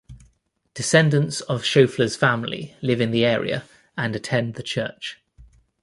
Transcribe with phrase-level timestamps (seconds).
[0.73, 3.65] Descendants of Schoeffler's family live in the area
[3.95, 5.21] and attend the church.